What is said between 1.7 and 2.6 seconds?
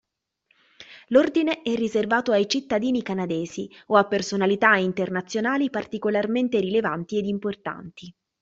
riservato ai